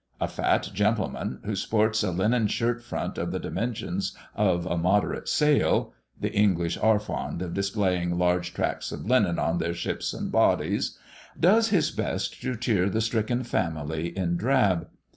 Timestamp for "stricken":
12.99-13.43